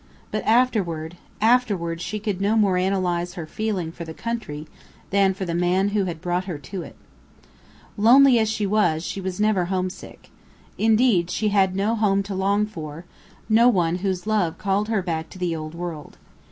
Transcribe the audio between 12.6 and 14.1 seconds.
for, no one